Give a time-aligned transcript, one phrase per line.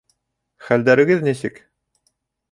[0.69, 1.59] Хәлдәрегеҙ нисек?